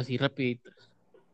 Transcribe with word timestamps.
así 0.00 0.16
rapiditas. 0.16 0.90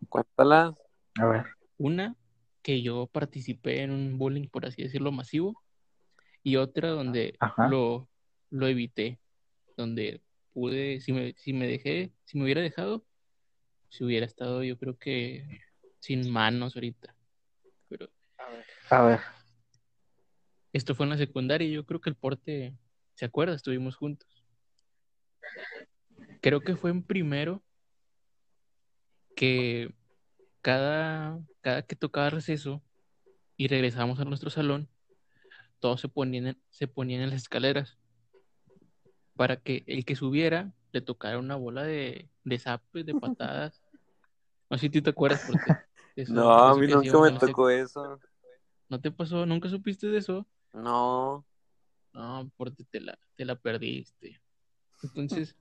Cuéntala. 0.09 0.75
A 1.19 1.27
ver. 1.27 1.47
Una, 1.79 2.17
que 2.63 2.83
yo 2.83 3.07
participé 3.07 3.83
en 3.83 3.91
un 3.91 4.19
bullying, 4.19 4.49
por 4.49 4.67
así 4.67 4.83
decirlo, 4.83 5.13
masivo. 5.13 5.63
Y 6.43 6.57
otra 6.57 6.91
donde 6.91 7.37
Ajá. 7.41 7.69
lo, 7.69 8.09
lo 8.51 8.67
evité. 8.67 9.19
Donde 9.77 10.21
pude, 10.53 11.01
si 11.01 11.13
me, 11.13 11.35
si 11.37 11.53
me 11.53 11.67
dejé, 11.67 12.13
si 12.25 12.39
me 12.39 12.45
hubiera 12.45 12.61
dejado, 12.61 13.05
si 13.89 14.05
hubiera 14.05 14.27
estado 14.27 14.63
yo 14.63 14.79
creo 14.79 14.97
que 14.97 15.61
sin 16.01 16.31
manos 16.31 16.77
ahorita. 16.77 17.15
Pero 17.89 18.09
A 18.91 19.03
ver. 19.03 19.21
esto 20.73 20.95
fue 20.95 21.05
en 21.05 21.11
la 21.11 21.19
secundaria 21.19 21.69
y 21.69 21.73
yo 21.73 21.85
creo 21.85 22.01
que 22.01 22.11
el 22.11 22.17
porte, 22.17 22.75
¿se 23.15 23.25
acuerda? 23.25 23.55
Estuvimos 23.55 23.97
juntos. 23.97 24.29
Creo 26.41 26.61
que 26.61 26.77
fue 26.77 26.91
en 26.91 27.03
primero 27.03 27.63
que 29.37 29.95
cada, 30.63 31.39
cada 31.61 31.83
que 31.83 31.95
tocaba 31.95 32.31
receso 32.31 32.83
y 33.57 33.69
regresábamos 33.69 34.19
a 34.19 34.25
nuestro 34.25 34.51
salón, 34.51 34.89
todos 35.79 36.01
se 36.01 36.09
ponían, 36.09 36.49
en- 36.49 36.63
se 36.71 36.89
ponían 36.89 37.21
en 37.23 37.31
las 37.31 37.43
escaleras 37.43 37.99
para 39.37 39.57
que 39.59 39.85
el 39.87 40.05
que 40.05 40.17
subiera 40.17 40.73
le 40.93 41.03
tocara 41.03 41.39
una 41.39 41.57
bola 41.57 41.83
de, 41.85 42.29
de 42.45 42.59
zapes, 42.59 43.07
de 43.07 43.15
patadas. 43.15 43.81
No 44.69 44.77
sé 44.79 44.87
si 44.87 44.91
tú 44.91 45.01
te 45.03 45.11
acuerdas, 45.11 45.45
porque 45.47 45.71
eso- 46.17 46.33
No, 46.35 46.51
a 46.51 46.75
mí 46.75 46.89
nunca 46.89 47.21
me 47.21 47.39
tocó 47.39 47.71
eso. 47.71 48.19
¿No 48.89 49.01
te 49.01 49.13
pasó? 49.13 49.47
¿Nunca 49.47 49.69
supiste 49.69 50.09
de 50.09 50.19
eso? 50.19 50.45
No. 50.73 51.47
No, 52.13 52.51
porque 52.57 52.83
te 52.83 53.01
la, 53.01 53.17
te 53.37 53.45
la 53.45 53.55
perdiste. 53.55 54.41
Entonces, 55.05 55.55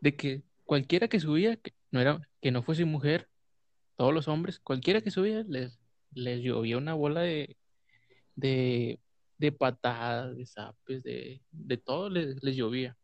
de 0.00 0.16
que 0.16 0.42
cualquiera 0.66 1.08
que 1.08 1.20
subía, 1.20 1.56
que 1.56 1.72
no 1.90 2.00
era, 2.00 2.20
que 2.42 2.50
no 2.50 2.62
fuese 2.62 2.84
mujer, 2.84 3.28
todos 3.96 4.12
los 4.12 4.28
hombres, 4.28 4.60
cualquiera 4.60 5.00
que 5.00 5.10
subía, 5.10 5.42
les, 5.48 5.80
les 6.12 6.42
llovía 6.42 6.76
una 6.76 6.92
bola 6.92 7.22
de, 7.22 7.56
de, 8.34 9.00
de 9.38 9.52
patadas, 9.52 10.36
de 10.36 10.44
zapes, 10.44 11.02
de, 11.02 11.40
de 11.50 11.76
todo 11.78 12.10
les, 12.10 12.42
les 12.42 12.56
llovía. 12.56 12.96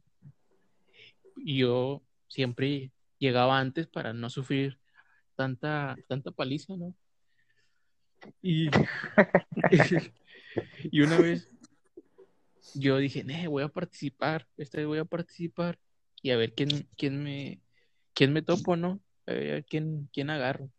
Y 1.36 1.58
yo 1.58 2.02
siempre 2.28 2.90
llegaba 3.18 3.58
antes 3.58 3.86
para 3.86 4.12
no 4.12 4.28
sufrir 4.28 4.78
tanta, 5.36 5.96
tanta 6.08 6.30
paliza, 6.30 6.76
¿no? 6.76 6.94
Y, 8.42 8.68
y 10.84 11.00
una 11.00 11.18
vez 11.18 11.48
yo 12.74 12.98
dije, 12.98 13.24
"Nee, 13.24 13.48
voy 13.48 13.62
a 13.62 13.68
participar, 13.68 14.46
esta 14.56 14.84
voy 14.86 14.98
a 14.98 15.04
participar 15.04 15.78
y 16.22 16.30
a 16.30 16.36
ver 16.36 16.52
quién, 16.54 16.88
quién 16.96 17.22
me, 17.22 17.60
quién 18.14 18.32
me 18.32 18.42
topo, 18.42 18.76
¿no? 18.76 19.00
A 19.26 19.32
ver 19.32 19.64
quién, 19.64 20.08
quién 20.12 20.30
agarro. 20.30 20.70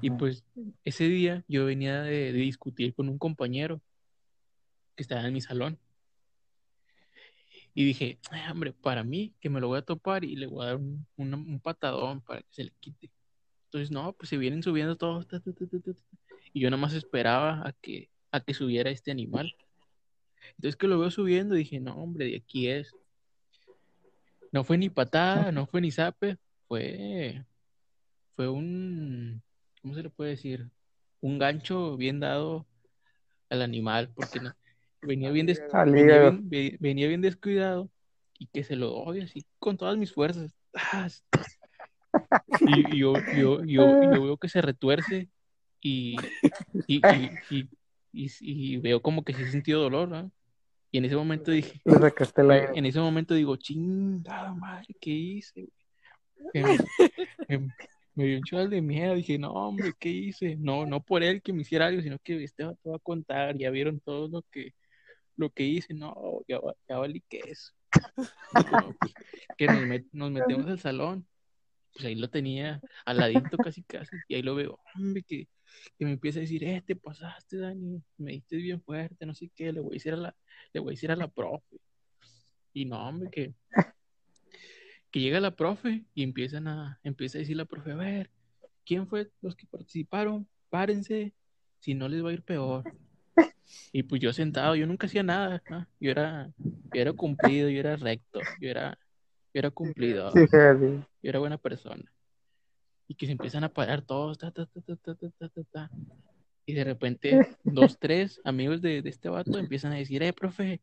Y 0.00 0.10
pues 0.18 0.44
ese 0.84 1.04
día 1.04 1.44
yo 1.48 1.64
venía 1.64 2.02
de, 2.02 2.32
de 2.32 2.38
discutir 2.38 2.92
con 2.94 3.08
un 3.08 3.18
compañero 3.18 3.80
que 4.96 5.02
estaba 5.02 5.26
en 5.26 5.32
mi 5.32 5.40
salón. 5.40 5.78
Y 7.74 7.84
dije, 7.84 8.18
"Ay, 8.30 8.50
hombre, 8.50 8.72
para 8.72 9.04
mí, 9.04 9.34
que 9.40 9.50
me 9.50 9.60
lo 9.60 9.68
voy 9.68 9.78
a 9.78 9.82
topar 9.82 10.24
y 10.24 10.34
le 10.34 10.46
voy 10.46 10.64
a 10.64 10.68
dar 10.68 10.76
un, 10.76 11.06
un- 11.16 11.34
un 11.34 11.60
patadón 11.60 12.20
para 12.22 12.40
que 12.42 12.48
se 12.50 12.64
le 12.64 12.72
quite. 12.80 13.10
Entonces, 13.66 13.90
no, 13.90 14.12
pues 14.14 14.28
se 14.30 14.38
vienen 14.38 14.62
subiendo 14.62 14.96
todos. 14.96 15.26
ta, 15.28 15.40
ta, 15.40 15.52
ta. 15.52 15.66
Y 16.52 16.60
yo 16.60 16.70
nada 16.70 16.80
más 16.80 16.94
esperaba 16.94 17.62
a 17.68 17.72
que, 17.72 18.08
a 18.32 18.40
que 18.40 18.54
subiera 18.54 18.90
este 18.90 19.10
animal. 19.10 19.54
Entonces 20.56 20.76
que 20.76 20.86
lo 20.88 20.98
veo 20.98 21.10
subiendo, 21.10 21.54
dije, 21.54 21.80
no, 21.80 21.94
hombre, 21.96 22.26
de 22.26 22.36
aquí 22.36 22.68
es. 22.68 22.94
No 24.56 24.64
fue 24.64 24.78
ni 24.78 24.88
patada, 24.88 25.52
no 25.52 25.66
fue 25.66 25.82
ni 25.82 25.90
zape, 25.90 26.38
fue, 26.66 27.44
fue 28.36 28.48
un, 28.48 29.42
¿cómo 29.82 29.94
se 29.94 30.02
le 30.02 30.08
puede 30.08 30.30
decir? 30.30 30.70
Un 31.20 31.38
gancho 31.38 31.98
bien 31.98 32.20
dado 32.20 32.66
al 33.50 33.60
animal, 33.60 34.10
porque 34.14 34.40
no, 34.40 34.54
venía 35.02 35.30
bien, 35.30 35.44
des- 35.44 35.60
Al 35.74 35.92
venía 35.92 36.20
bien, 36.20 36.48
ve- 36.48 36.76
venía 36.80 37.06
bien 37.06 37.20
descuidado 37.20 37.90
y 38.38 38.46
que 38.46 38.64
se 38.64 38.76
lo 38.76 38.92
doy 39.04 39.20
así 39.20 39.44
con 39.58 39.76
todas 39.76 39.98
mis 39.98 40.14
fuerzas. 40.14 40.54
¡Tas! 40.72 41.22
Y, 42.48 42.94
y 42.94 42.98
yo, 43.00 43.18
yo, 43.30 43.62
yo, 43.62 43.98
yo 44.00 44.22
veo 44.24 44.38
que 44.38 44.48
se 44.48 44.62
retuerce 44.62 45.28
y, 45.82 46.18
y, 46.86 46.96
y, 46.96 47.30
y, 47.50 47.68
y- 48.14 48.30
y 48.40 48.76
veo 48.78 49.02
como 49.02 49.22
que 49.22 49.34
sí 49.34 49.44
sintió 49.50 49.78
dolor, 49.80 50.08
¿no? 50.08 50.32
Y 50.96 50.98
en 50.98 51.04
ese 51.04 51.14
momento 51.16 51.50
dije, 51.50 51.78
en 52.74 52.86
ese 52.86 52.98
momento 53.00 53.34
digo, 53.34 53.54
chingada 53.56 54.54
madre, 54.54 54.94
¿qué 54.98 55.10
hice? 55.10 55.60
güey?" 55.60 56.52
Que 56.54 56.62
me, 56.62 57.58
me- 57.58 57.74
me 58.14 58.24
dio 58.24 58.38
un 58.38 58.44
chaval 58.44 58.70
de 58.70 58.80
miedo, 58.80 59.14
dije, 59.14 59.38
no, 59.38 59.52
hombre, 59.52 59.92
¿qué 59.98 60.08
hice? 60.08 60.56
No, 60.56 60.86
no 60.86 61.02
por 61.02 61.22
él 61.22 61.42
que 61.42 61.52
me 61.52 61.60
hiciera 61.60 61.88
algo, 61.88 62.00
sino 62.00 62.18
que 62.20 62.42
este 62.42 62.64
vato 62.64 62.88
va 62.92 62.96
a 62.96 63.00
contar, 63.00 63.58
ya 63.58 63.68
vieron 63.68 64.00
todo 64.00 64.26
lo 64.28 64.40
que, 64.50 64.72
lo 65.36 65.50
que 65.50 65.64
hice, 65.64 65.92
no, 65.92 66.40
ya, 66.48 66.60
ya 66.88 66.96
valí 66.96 67.22
que 67.28 67.40
eso. 67.46 67.74
que 69.58 69.66
nos, 69.66 69.82
met- 69.82 70.08
nos 70.12 70.30
metemos 70.30 70.66
al 70.66 70.78
salón, 70.78 71.26
pues 71.92 72.06
ahí 72.06 72.14
lo 72.14 72.30
tenía 72.30 72.80
al 73.04 73.18
ladito 73.18 73.58
casi 73.58 73.82
casi, 73.82 74.16
y 74.28 74.36
ahí 74.36 74.42
lo 74.42 74.54
veo, 74.54 74.78
hombre, 74.94 75.22
que, 75.22 75.46
que 75.98 76.04
me 76.04 76.12
empieza 76.12 76.38
a 76.38 76.42
decir, 76.42 76.64
eh, 76.64 76.82
te 76.84 76.96
pasaste, 76.96 77.58
Dani, 77.58 78.02
me 78.18 78.32
diste 78.32 78.56
bien 78.56 78.80
fuerte, 78.80 79.26
no 79.26 79.34
sé 79.34 79.50
qué, 79.54 79.72
le 79.72 79.80
voy 79.80 79.92
a 79.92 79.96
decir 79.96 80.12
a 80.12 80.16
la, 80.16 80.36
le 80.72 80.80
voy 80.80 80.90
a 80.90 80.94
decir 80.94 81.10
a 81.10 81.16
la 81.16 81.28
profe. 81.28 81.76
Y 82.72 82.84
no, 82.84 83.08
hombre, 83.08 83.30
que, 83.30 83.54
que 85.10 85.20
llega 85.20 85.40
la 85.40 85.54
profe 85.56 86.04
y 86.14 86.22
empiezan 86.22 86.68
a, 86.68 87.00
empieza 87.02 87.38
a 87.38 87.40
decir 87.40 87.56
la 87.56 87.64
profe, 87.64 87.92
a 87.92 87.96
ver, 87.96 88.30
¿quién 88.84 89.06
fue 89.06 89.30
los 89.40 89.56
que 89.56 89.66
participaron? 89.66 90.46
Párense, 90.68 91.32
si 91.80 91.94
no 91.94 92.08
les 92.08 92.24
va 92.24 92.30
a 92.30 92.34
ir 92.34 92.42
peor. 92.42 92.84
Y 93.92 94.02
pues 94.04 94.20
yo 94.20 94.32
sentado, 94.32 94.76
yo 94.76 94.86
nunca 94.86 95.06
hacía 95.06 95.22
nada, 95.22 95.62
¿no? 95.68 95.86
Yo 95.98 96.10
era, 96.10 96.52
yo 96.58 97.00
era 97.00 97.12
cumplido, 97.12 97.68
yo 97.68 97.80
era 97.80 97.96
recto, 97.96 98.40
yo 98.60 98.68
era, 98.70 98.98
yo 99.54 99.58
era 99.58 99.70
cumplido, 99.70 100.30
Sí, 100.30 100.46
sí, 100.46 100.56
así. 100.56 100.86
yo 100.86 101.30
era 101.30 101.38
buena 101.38 101.58
persona 101.58 102.04
y 103.08 103.14
que 103.14 103.26
se 103.26 103.32
empiezan 103.32 103.64
a 103.64 103.68
parar 103.68 104.02
todos, 104.02 104.38
ta, 104.38 104.50
ta, 104.50 104.66
ta, 104.66 105.90
Y 106.64 106.74
de 106.74 106.84
repente, 106.84 107.30
dos, 107.64 107.98
tres 107.98 108.40
amigos 108.44 108.82
de, 108.82 109.02
de, 109.02 109.10
este 109.10 109.28
vato 109.28 109.58
empiezan 109.58 109.92
a 109.92 109.96
decir, 109.96 110.22
eh, 110.22 110.32
profe, 110.32 110.80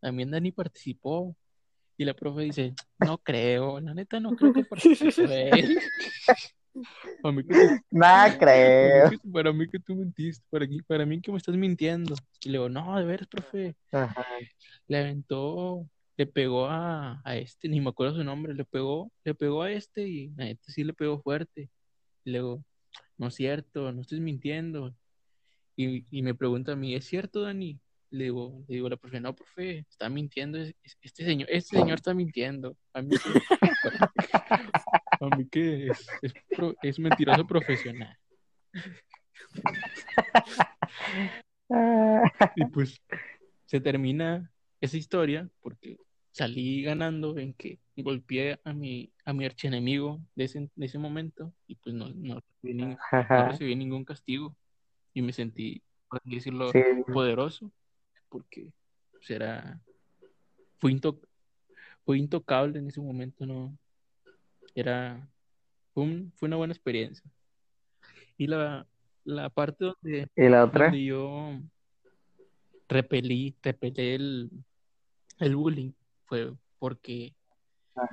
también 0.00 0.30
Dani 0.30 0.52
participó. 0.52 1.36
Y 1.98 2.04
la 2.04 2.14
profe 2.14 2.42
dice, 2.42 2.74
no 2.98 3.18
creo, 3.18 3.78
la 3.78 3.94
neta 3.94 4.18
no 4.18 4.34
creo 4.34 4.52
que 4.52 4.64
participe 4.64 5.50
él. 5.50 5.78
para 7.22 7.34
no 7.90 8.38
creo. 8.38 9.10
Para 9.32 9.52
mí 9.52 9.68
que 9.68 9.78
tú 9.78 9.94
mentiste, 9.94 10.44
para, 10.50 10.64
aquí, 10.64 10.80
para 10.82 11.06
mí 11.06 11.20
que 11.20 11.30
me 11.30 11.38
estás 11.38 11.56
mintiendo. 11.56 12.14
Y 12.42 12.48
le 12.48 12.52
digo, 12.52 12.68
no, 12.68 12.98
de 12.98 13.04
veras, 13.04 13.28
profe. 13.28 13.76
Le 14.88 14.98
aventó 14.98 15.86
le 16.16 16.26
pegó 16.26 16.66
a, 16.66 17.20
a 17.24 17.36
este, 17.36 17.68
ni 17.68 17.80
me 17.80 17.90
acuerdo 17.90 18.16
su 18.16 18.24
nombre, 18.24 18.54
le 18.54 18.64
pegó, 18.64 19.10
le 19.24 19.34
pegó 19.34 19.62
a 19.62 19.72
este 19.72 20.06
y 20.08 20.32
a 20.38 20.46
este 20.48 20.72
sí 20.72 20.84
le 20.84 20.92
pegó 20.92 21.20
fuerte. 21.20 21.70
Y 22.24 22.30
le 22.30 22.38
digo, 22.38 22.64
no 23.18 23.28
es 23.28 23.34
cierto, 23.34 23.92
no 23.92 24.00
estés 24.02 24.20
mintiendo. 24.20 24.94
Y, 25.76 26.04
y 26.10 26.22
me 26.22 26.34
pregunta 26.34 26.72
a 26.72 26.76
mí, 26.76 26.94
¿es 26.94 27.06
cierto, 27.06 27.42
Dani? 27.42 27.80
Le 28.10 28.24
digo, 28.24 28.62
le 28.68 28.74
digo 28.74 28.88
a 28.88 28.90
la 28.90 28.96
profe, 28.98 29.20
no, 29.20 29.34
profe, 29.34 29.86
está 29.88 30.10
mintiendo, 30.10 30.58
es- 30.58 30.74
es- 30.82 30.98
este 31.00 31.24
señor, 31.24 31.48
este 31.50 31.78
señor 31.78 31.94
está 31.94 32.12
mintiendo. 32.12 32.76
A 32.92 33.00
mí 33.00 33.16
que, 33.16 33.30
a 35.20 35.36
mí 35.36 35.48
que 35.48 35.88
es, 35.88 36.06
es, 36.20 36.34
es 36.82 36.98
mentiroso 36.98 37.46
profesional. 37.46 38.16
Y 42.56 42.64
pues 42.66 43.00
se 43.64 43.80
termina 43.80 44.50
esa 44.82 44.96
historia 44.98 45.48
porque 45.62 45.96
salí 46.32 46.82
ganando 46.82 47.38
en 47.38 47.54
que 47.54 47.78
golpeé 47.96 48.58
a 48.64 48.72
mi, 48.72 49.10
a 49.24 49.32
mi 49.32 49.44
archienemigo 49.44 50.20
de 50.34 50.44
ese, 50.44 50.70
de 50.74 50.86
ese 50.86 50.98
momento 50.98 51.52
y 51.66 51.76
pues 51.76 51.94
no, 51.94 52.08
no 52.10 52.40
recibí, 52.40 52.74
nin- 52.74 52.98
no 53.30 53.48
recibí 53.48 53.76
ningún 53.76 54.04
castigo 54.04 54.54
y 55.14 55.22
me 55.22 55.32
sentí, 55.32 55.82
por 56.08 56.20
así 56.24 56.34
decirlo, 56.34 56.72
Sí. 56.72 56.80
poderoso 57.12 57.70
porque 58.28 58.72
pues, 59.12 59.30
era, 59.30 59.80
fue, 60.78 60.90
into- 60.92 61.20
fue 62.04 62.18
intocable 62.18 62.78
en 62.78 62.88
ese 62.88 63.00
momento, 63.00 63.46
no, 63.46 63.76
era, 64.74 65.28
fue, 65.94 66.04
un- 66.04 66.32
fue 66.36 66.46
una 66.48 66.56
buena 66.56 66.72
experiencia. 66.72 67.30
Y 68.38 68.46
la, 68.46 68.86
la 69.24 69.48
parte 69.50 69.84
donde, 69.84 70.28
¿Y 70.34 70.48
la 70.48 70.64
otra? 70.64 70.86
donde 70.86 71.04
yo 71.04 71.60
repelí, 72.88 73.54
repelí 73.62 73.94
el, 74.14 74.50
el 75.42 75.56
bullying 75.56 75.92
fue 76.26 76.52
porque 76.78 77.34
Ah. 77.94 78.08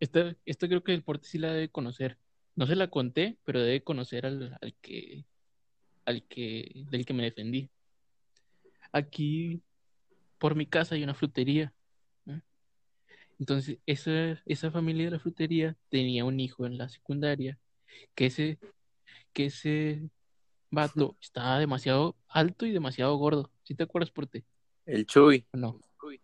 esta, 0.00 0.36
esta 0.44 0.66
creo 0.66 0.82
que 0.82 0.92
el 0.92 1.02
porte 1.04 1.28
sí 1.28 1.38
la 1.38 1.52
debe 1.52 1.68
conocer. 1.68 2.18
No 2.56 2.66
se 2.66 2.74
la 2.74 2.90
conté, 2.90 3.38
pero 3.44 3.60
debe 3.60 3.82
conocer 3.82 4.26
al, 4.26 4.58
al 4.60 4.74
que, 4.80 5.24
al 6.04 6.24
que, 6.24 6.84
del 6.90 7.06
que 7.06 7.14
me 7.14 7.22
defendí. 7.22 7.70
Aquí, 8.92 9.62
por 10.38 10.56
mi 10.56 10.66
casa 10.66 10.94
hay 10.94 11.04
una 11.04 11.14
frutería. 11.14 11.72
Entonces, 13.38 13.78
esa, 13.86 14.42
esa 14.44 14.70
familia 14.70 15.06
de 15.06 15.12
la 15.12 15.18
frutería 15.18 15.74
tenía 15.88 16.26
un 16.26 16.38
hijo 16.40 16.66
en 16.66 16.76
la 16.76 16.90
secundaria, 16.90 17.58
que 18.14 18.26
ese, 18.26 18.58
que 19.32 19.46
ese 19.46 20.10
vato 20.70 21.16
estaba 21.22 21.58
demasiado 21.58 22.16
alto 22.28 22.66
y 22.66 22.72
demasiado 22.72 23.16
gordo. 23.16 23.50
¿Sí 23.62 23.74
te 23.74 23.84
acuerdas 23.84 24.10
por 24.10 24.26
ti? 24.26 24.44
El 24.84 25.06
Chuy. 25.06 25.46
No, 25.54 25.80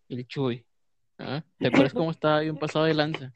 el 0.09 0.27
Chuy. 0.27 0.65
¿Ah? 1.19 1.43
¿Te 1.59 1.69
acuerdas 1.69 1.95
cómo 1.95 2.11
estaba 2.11 2.41
bien 2.41 2.59
pasado 2.59 2.85
de 2.85 2.95
lanza? 2.95 3.33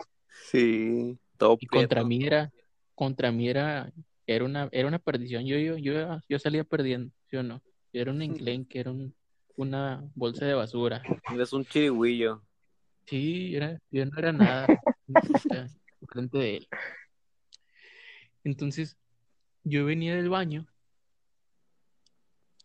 Sí, 0.51 1.19
todo 1.37 1.57
Y 1.61 1.67
contra 1.67 2.05
mí 2.05 2.25
era, 2.25 2.53
contra 2.95 3.33
mí 3.33 3.49
era, 3.49 3.91
era 4.27 4.45
una, 4.45 4.69
era 4.73 4.89
una 4.89 4.99
perdición. 4.99 5.47
Yo, 5.47 5.59
yo, 5.59 5.77
yo, 5.77 6.21
yo 6.29 6.39
salía 6.39 6.65
perdiendo, 6.65 7.13
¿sí 7.31 7.37
o 7.37 7.43
no? 7.43 7.63
Yo 7.93 8.03
era 8.03 8.11
un 8.11 8.23
enclenque, 8.23 8.81
era 8.81 8.91
un, 8.91 9.15
una 9.57 10.05
bolsa 10.15 10.45
de 10.45 10.55
basura. 10.55 11.03
Eres 11.33 11.53
un 11.53 11.65
chirigüillo. 11.65 12.43
Sí, 13.07 13.57
era, 13.57 13.81
yo 13.91 14.07
no 14.07 14.19
era 14.19 14.33
nada 14.33 14.67
frente 16.09 16.39
de 16.39 16.57
él. 16.59 16.69
Entonces, 18.45 18.97
yo 19.65 19.85
venía 19.85 20.17
del 20.17 20.29
baño 20.29 20.67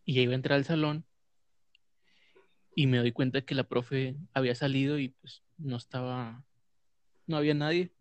y 0.05 0.19
iba 0.19 0.33
a 0.33 0.35
entrar 0.35 0.57
al 0.57 0.65
salón 0.65 1.03
y 2.75 2.87
me 2.87 2.97
doy 2.97 3.13
cuenta 3.13 3.41
que 3.41 3.55
la 3.55 3.63
profe 3.63 4.17
había 4.33 4.53
salido 4.53 4.99
y 4.99 5.09
pues 5.09 5.41
no 5.57 5.77
estaba, 5.77 6.43
no 7.25 7.37
había 7.37 7.53
nadie. 7.53 7.93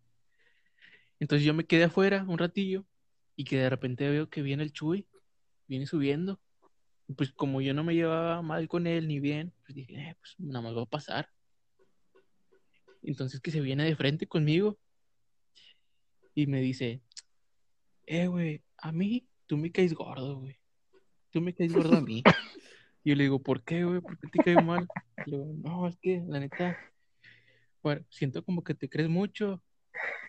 Entonces 1.20 1.46
yo 1.46 1.54
me 1.54 1.64
quedé 1.64 1.84
afuera 1.84 2.24
un 2.28 2.38
ratillo 2.38 2.84
y 3.36 3.44
que 3.44 3.56
de 3.56 3.70
repente 3.70 4.10
veo 4.10 4.28
que 4.28 4.42
viene 4.42 4.64
el 4.64 4.72
Chuy, 4.72 5.06
viene 5.68 5.86
subiendo. 5.86 6.40
Pues 7.16 7.32
como 7.32 7.60
yo 7.60 7.72
no 7.72 7.84
me 7.84 7.94
llevaba 7.94 8.42
mal 8.42 8.66
con 8.66 8.86
él 8.88 9.06
ni 9.06 9.20
bien, 9.20 9.52
pues 9.64 9.76
dije, 9.76 9.94
"Eh, 9.94 10.16
pues 10.18 10.34
nada 10.38 10.62
más 10.62 10.76
va 10.76 10.82
a 10.82 10.86
pasar. 10.86 11.28
Entonces 13.02 13.40
que 13.40 13.52
se 13.52 13.60
viene 13.60 13.84
de 13.84 13.94
frente 13.94 14.26
conmigo 14.26 14.78
y 16.34 16.46
me 16.48 16.60
dice, 16.60 17.00
eh, 18.06 18.26
güey, 18.26 18.64
a 18.78 18.90
mí 18.90 19.28
tú 19.46 19.56
me 19.56 19.70
caes 19.70 19.94
gordo, 19.94 20.40
güey. 20.40 20.56
Tú 21.30 21.40
me 21.40 21.54
caes 21.54 21.72
gordo 21.72 21.96
a 21.96 22.00
mí. 22.00 22.24
Y 23.04 23.10
yo 23.10 23.16
le 23.16 23.24
digo, 23.24 23.38
¿por 23.38 23.62
qué, 23.62 23.84
güey? 23.84 24.00
¿Por 24.00 24.18
qué 24.18 24.28
te 24.28 24.38
caigo 24.42 24.62
mal? 24.62 24.88
Le 25.26 25.36
digo, 25.36 25.52
no, 25.62 25.86
es 25.86 25.96
que 25.98 26.24
la 26.26 26.40
neta, 26.40 26.78
bueno, 27.82 28.02
siento 28.08 28.42
como 28.42 28.64
que 28.64 28.74
te 28.74 28.88
crees 28.88 29.10
mucho 29.10 29.62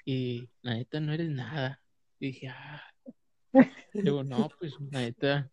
y 0.03 0.49
la 0.61 0.73
neta 0.73 0.99
no 0.99 1.13
eres 1.13 1.29
nada. 1.29 1.81
Y 2.19 2.27
dije, 2.27 2.49
ah. 2.49 2.83
Le 3.53 4.01
digo, 4.03 4.25
no, 4.25 4.49
pues 4.59 4.73
la 4.91 4.99
neta, 4.99 5.49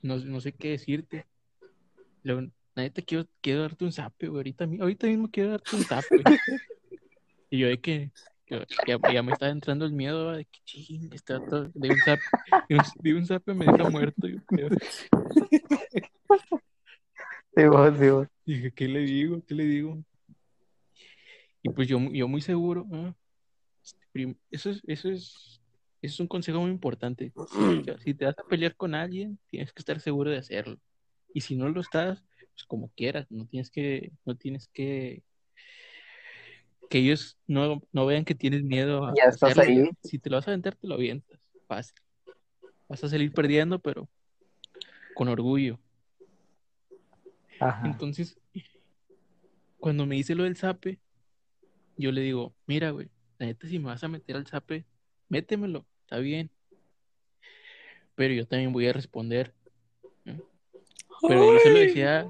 no, 0.00 0.16
no 0.18 0.40
sé 0.40 0.52
qué 0.52 0.70
decirte. 0.70 1.26
Le 2.22 2.34
digo, 2.34 2.52
la 2.76 2.82
neta 2.84 3.02
quiero, 3.02 3.26
quiero 3.40 3.62
darte 3.62 3.84
un 3.84 3.92
zape, 3.92 4.28
güey. 4.28 4.38
Ahorita, 4.38 4.64
ahorita 4.64 5.06
mismo 5.08 5.28
quiero 5.28 5.50
darte 5.50 5.74
un 5.74 5.82
zape. 5.82 6.22
Y 7.50 7.58
yo 7.58 7.68
de 7.68 7.80
que, 7.80 8.12
que 8.46 8.64
ya, 8.86 8.98
ya 9.12 9.22
me 9.22 9.32
estaba 9.32 9.50
entrando 9.52 9.84
el 9.84 9.92
miedo 9.92 10.32
de 10.32 10.44
que 10.44 10.60
ching, 10.64 11.10
este 11.12 11.34
vato 11.34 11.64
de 11.74 11.90
un 11.90 12.00
zape, 12.00 12.22
de 13.00 13.14
un, 13.14 13.26
zape 13.26 13.54
me 13.54 13.66
deja 13.66 13.90
muerto, 13.90 14.26
yo 14.28 14.38
creo. 14.46 14.70
Sí, 17.54 17.64
vos, 17.66 17.98
sí, 17.98 18.08
vos. 18.10 18.28
Dije, 18.44 18.70
¿qué 18.72 18.88
le 18.88 19.00
digo? 19.00 19.42
¿Qué 19.46 19.54
le 19.54 19.64
digo? 19.64 19.98
Y 21.62 21.70
pues 21.70 21.88
yo, 21.88 21.98
yo 22.12 22.28
muy 22.28 22.40
seguro. 22.40 22.86
Prim- 24.12 24.36
Eso 24.50 24.70
es, 24.70 24.82
eso 24.86 25.08
es, 25.10 25.60
eso 26.02 26.14
es 26.14 26.20
un 26.20 26.28
consejo 26.28 26.60
muy 26.60 26.70
importante. 26.70 27.32
Si, 27.50 27.82
te- 27.82 27.98
si 28.00 28.14
te 28.14 28.24
vas 28.26 28.38
a 28.38 28.44
pelear 28.44 28.76
con 28.76 28.94
alguien, 28.94 29.38
tienes 29.48 29.72
que 29.72 29.80
estar 29.80 30.00
seguro 30.00 30.30
de 30.30 30.38
hacerlo. 30.38 30.78
Y 31.34 31.40
si 31.40 31.56
no 31.56 31.68
lo 31.68 31.80
estás, 31.80 32.22
pues 32.38 32.64
como 32.66 32.90
quieras, 32.96 33.26
no 33.30 33.46
tienes 33.46 33.70
que, 33.70 34.12
no 34.24 34.36
tienes 34.36 34.68
que, 34.68 35.22
que 36.88 36.98
ellos 36.98 37.38
no, 37.46 37.82
no 37.92 38.06
vean 38.06 38.24
que 38.24 38.34
tienes 38.34 38.62
miedo 38.62 39.06
a 39.06 39.14
Ya 39.16 39.24
estás 39.24 39.58
hacerlo. 39.58 39.84
ahí. 39.84 39.90
Si 40.02 40.18
te 40.18 40.30
lo 40.30 40.36
vas 40.36 40.46
a 40.48 40.50
aventar, 40.50 40.74
te 40.74 40.86
lo 40.86 40.94
avientas. 40.94 41.40
Fácil. 41.66 41.96
Vas 42.88 43.02
a 43.02 43.08
salir 43.08 43.32
perdiendo, 43.32 43.78
pero 43.78 44.08
con 45.14 45.28
orgullo. 45.28 45.78
Ajá. 47.58 47.86
Entonces, 47.86 48.38
cuando 49.78 50.06
me 50.06 50.14
dice 50.16 50.34
lo 50.34 50.44
del 50.44 50.56
zape, 50.56 50.98
yo 51.96 52.12
le 52.12 52.20
digo, 52.20 52.54
mira, 52.66 52.90
güey, 52.90 53.08
la 53.38 53.46
neta, 53.46 53.66
si 53.66 53.78
me 53.78 53.86
vas 53.86 54.04
a 54.04 54.08
meter 54.08 54.36
al 54.36 54.46
zape, 54.46 54.84
métemelo, 55.28 55.86
está 56.02 56.18
bien. 56.18 56.50
Pero 58.14 58.34
yo 58.34 58.46
también 58.46 58.72
voy 58.72 58.86
a 58.86 58.92
responder. 58.92 59.54
Pero 61.28 61.52
yo 61.52 61.58
se 61.58 61.70
lo 61.70 61.78
decía, 61.78 62.26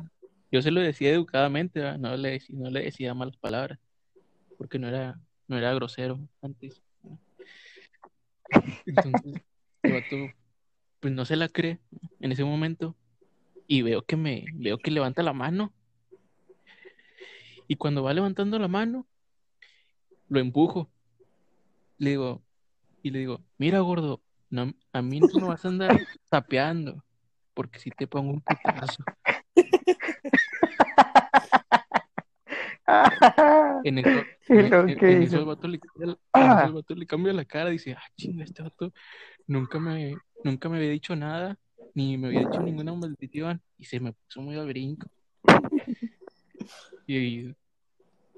yo 0.50 0.62
se 0.62 0.70
lo 0.70 0.80
decía 0.80 1.10
educadamente, 1.10 1.80
¿verdad? 1.80 1.98
No 1.98 2.16
le, 2.16 2.40
no 2.50 2.70
le 2.70 2.84
decía 2.84 3.14
malas 3.14 3.36
palabras, 3.36 3.78
porque 4.56 4.78
no 4.78 4.88
era, 4.88 5.20
no 5.48 5.56
era 5.58 5.74
grosero 5.74 6.18
antes. 6.42 6.82
Entonces, 8.86 9.42
el 9.82 9.92
vato, 9.92 10.32
pues 11.00 11.12
no 11.14 11.24
se 11.24 11.36
la 11.36 11.48
cree 11.48 11.78
en 12.20 12.32
ese 12.32 12.44
momento 12.44 12.96
y 13.66 13.82
veo 13.82 14.02
que 14.02 14.16
me, 14.16 14.44
veo 14.54 14.78
que 14.78 14.90
levanta 14.90 15.22
la 15.22 15.32
mano. 15.32 15.72
Y 17.68 17.76
cuando 17.76 18.02
va 18.02 18.14
levantando 18.14 18.58
la 18.58 18.68
mano, 18.68 19.06
lo 20.28 20.40
empujo. 20.40 20.88
Le 21.98 22.10
digo, 22.10 22.42
y 23.02 23.10
le 23.10 23.20
digo, 23.20 23.40
mira 23.58 23.80
gordo, 23.80 24.20
no, 24.50 24.72
a 24.92 25.02
mí 25.02 25.20
no 25.20 25.28
me 25.40 25.46
vas 25.46 25.64
a 25.64 25.68
andar 25.68 25.90
tapeando, 26.30 27.02
porque 27.54 27.78
si 27.78 27.90
te 27.90 28.06
pongo 28.06 28.32
un 28.32 28.40
putazo. 28.40 29.04
En 33.84 33.98
eso, 33.98 34.24
¿Y 34.48 34.52
en, 34.52 35.22
eso 35.22 35.38
el 35.38 35.44
vato 35.44 35.68
le, 35.68 35.78
cambia 35.78 36.06
la- 36.06 36.18
Ah. 36.32 36.72
le 36.88 37.06
cambia 37.06 37.32
la 37.32 37.44
cara, 37.44 37.70
dice, 37.70 37.92
ah, 37.94 38.02
chinga, 38.16 38.44
este 38.44 38.62
vato 38.62 38.92
nunca 39.46 39.78
me, 39.78 40.16
nunca 40.44 40.68
me 40.68 40.76
había 40.78 40.90
dicho 40.90 41.14
nada, 41.16 41.58
ni 41.94 42.16
me 42.18 42.28
había 42.28 42.40
dicho 42.40 42.60
ninguna 42.60 42.92
maldición, 42.94 43.60
y 43.78 43.84
se 43.84 44.00
me 44.00 44.12
puso 44.12 44.40
muy 44.42 44.56
al 44.56 44.66
brinco. 44.66 45.08
Y, 47.08 47.54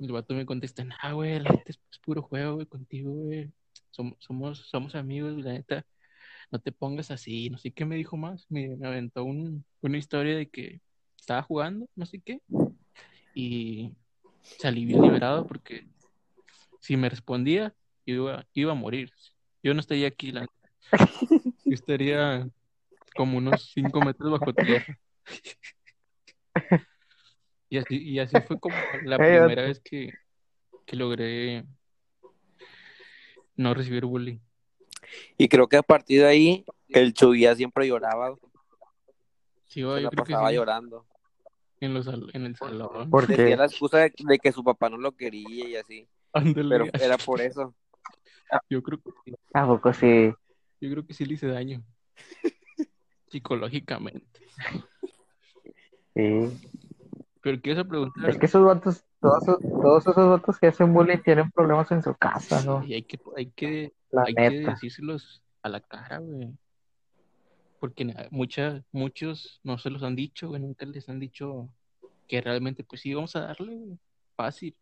el 0.00 0.12
vato 0.12 0.34
me 0.34 0.44
contesta, 0.46 0.84
nah, 0.84 1.12
güey, 1.12 1.40
la 1.40 1.50
neta 1.50 1.64
es, 1.70 1.80
es 1.90 1.98
puro 1.98 2.22
juego, 2.22 2.54
güey, 2.56 2.66
contigo, 2.66 3.10
güey. 3.10 3.50
Som- 3.90 4.14
Somos, 4.18 4.58
somos 4.68 4.94
amigos, 4.94 5.42
la 5.42 5.52
neta, 5.54 5.86
no 6.50 6.58
te 6.60 6.70
pongas 6.70 7.10
así, 7.10 7.50
no 7.50 7.58
sé 7.58 7.70
qué 7.72 7.84
me 7.84 7.96
dijo 7.96 8.16
más, 8.16 8.46
me, 8.50 8.76
me 8.76 8.86
aventó 8.86 9.24
un- 9.24 9.64
una 9.80 9.98
historia 9.98 10.36
de 10.36 10.48
que 10.48 10.80
estaba 11.18 11.42
jugando, 11.42 11.88
no 11.96 12.06
sé 12.06 12.20
qué, 12.20 12.40
y 13.34 13.92
salí 14.42 14.84
bien 14.84 15.02
liberado 15.02 15.46
porque 15.46 15.86
si 16.80 16.96
me 16.96 17.08
respondía, 17.08 17.74
iba, 18.06 18.46
iba 18.54 18.72
a 18.72 18.76
morir. 18.76 19.12
Yo 19.62 19.74
no 19.74 19.80
estaría 19.80 20.08
aquí, 20.08 20.32
la. 20.32 20.46
Yo 21.64 21.74
estaría 21.74 22.48
como 23.14 23.38
unos 23.38 23.70
5 23.74 24.00
metros 24.00 24.30
bajo 24.30 24.52
tierra. 24.54 24.98
Y 27.70 27.76
así, 27.76 28.02
y 28.02 28.18
así 28.18 28.34
fue 28.46 28.58
como 28.58 28.74
la 29.04 29.18
primera 29.18 29.62
vez 29.62 29.80
que, 29.80 30.14
que 30.86 30.96
logré 30.96 31.66
no 33.56 33.74
recibir 33.74 34.06
bullying. 34.06 34.38
Y 35.36 35.48
creo 35.48 35.68
que 35.68 35.76
a 35.76 35.82
partir 35.82 36.20
de 36.20 36.26
ahí, 36.26 36.64
el 36.88 37.12
Chuy 37.12 37.42
ya 37.42 37.54
siempre 37.54 37.86
lloraba. 37.86 38.36
Sí, 39.66 39.74
Se 39.74 39.80
yo 39.80 40.00
la 40.00 40.08
creo 40.08 40.24
que 40.24 40.34
sí, 40.34 40.54
llorando. 40.54 41.06
En, 41.80 41.94
los, 41.94 42.06
en 42.08 42.44
el 42.46 42.56
salón. 42.56 43.10
¿Por 43.10 43.26
Decía 43.26 43.44
qué? 43.46 43.56
la 43.56 43.66
excusa 43.66 43.98
de, 43.98 44.12
de 44.18 44.38
que 44.38 44.52
su 44.52 44.62
papá 44.64 44.88
no 44.90 44.96
lo 44.98 45.12
quería 45.12 45.68
y 45.68 45.76
así. 45.76 46.08
Ándale, 46.32 46.68
Pero 46.90 47.04
era 47.04 47.16
por 47.18 47.40
eso. 47.40 47.74
yo 48.68 48.82
creo 48.82 48.98
que 49.00 49.10
sí, 49.24 49.34
¿A 49.54 49.66
poco 49.66 49.92
sí? 49.92 50.32
yo 50.80 50.90
creo 50.90 51.06
que 51.06 51.14
sí 51.14 51.24
le 51.24 51.34
hice 51.34 51.46
daño. 51.48 51.82
Psicológicamente. 53.28 54.40
Sí. 56.14 56.50
Pero 57.40 57.60
quieres 57.60 57.84
preguntar, 57.86 58.30
Es 58.30 58.36
que 58.38 58.46
esos 58.46 58.64
vatos, 58.64 59.04
todos, 59.20 59.42
esos- 59.42 59.60
todos 59.60 60.06
esos 60.06 60.28
vatos 60.28 60.58
que 60.58 60.66
hacen 60.66 60.92
bullying 60.92 61.18
tienen 61.18 61.50
problemas 61.50 61.90
en 61.92 62.02
su 62.02 62.14
casa, 62.14 62.62
¿no? 62.64 62.84
y 62.84 62.94
hay 62.94 63.02
que, 63.02 63.18
hay 63.36 63.46
que 63.50 63.92
La 64.10 64.24
hay 64.26 64.34
que 64.34 64.50
decírselos 64.60 65.42
a 65.62 65.68
la 65.68 65.80
cara, 65.80 66.18
güey. 66.18 66.50
Porque 67.80 68.12
muchas, 68.30 68.82
muchos 68.92 69.60
no 69.62 69.78
se 69.78 69.90
los 69.90 70.02
han 70.02 70.16
dicho, 70.16 70.48
güey, 70.48 70.60
nunca 70.60 70.84
les 70.86 71.08
han 71.08 71.20
dicho 71.20 71.68
que 72.26 72.40
realmente, 72.40 72.82
pues 72.84 73.00
sí, 73.02 73.14
vamos 73.14 73.36
a 73.36 73.40
darle, 73.40 73.76
güey, 73.76 73.98
fácil. 74.36 74.74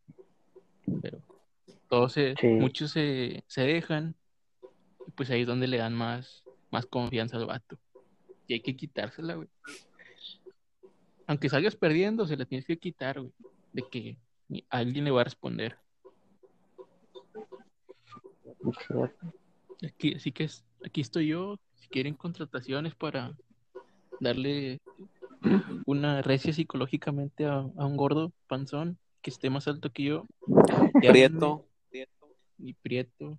Pero 1.03 1.21
todos 1.89 2.13
se, 2.15 2.35
Sí. 2.41 2.47
muchos 2.47 2.91
se, 2.93 3.45
se 3.47 3.63
dejan, 3.63 4.15
y 5.07 5.11
pues 5.13 5.31
ahí 5.31 5.43
es 5.43 5.47
donde 5.47 5.67
le 5.67 5.77
dan 5.77 5.95
más, 5.95 6.43
más 6.71 6.87
confianza 6.87 7.37
al 7.37 7.47
vato. 7.47 7.79
Y 8.49 8.55
hay 8.55 8.61
que 8.61 8.77
quitársela, 8.77 9.35
güey. 9.35 9.49
Aunque 11.27 11.49
salgas 11.49 11.77
perdiendo, 11.77 12.27
se 12.27 12.37
la 12.37 12.45
tienes 12.45 12.67
que 12.67 12.79
quitar, 12.79 13.21
güey. 13.21 13.33
De 13.73 13.83
que 13.91 14.17
alguien 14.71 15.05
le 15.05 15.11
va 15.11 15.21
a 15.21 15.25
responder. 15.25 15.77
Aquí, 19.85 20.15
así 20.15 20.33
que 20.33 20.45
es- 20.45 20.65
aquí 20.87 21.01
estoy 21.01 21.29
yo. 21.29 21.59
Si 21.75 21.89
quieren 21.89 22.15
contrataciones 22.15 22.95
para 22.95 23.37
darle 24.21 24.81
una 25.85 26.23
recia 26.23 26.53
psicológicamente 26.53 27.45
a, 27.45 27.59
a 27.77 27.87
un 27.87 27.97
gordo 27.97 28.33
panzón, 28.47 28.99
que 29.21 29.31
esté 29.31 29.51
más 29.51 29.69
alto 29.69 29.91
que 29.91 30.05
yo. 30.05 30.25
Prieto. 31.01 31.67
Y 32.59 32.75
Prieto. 32.75 33.39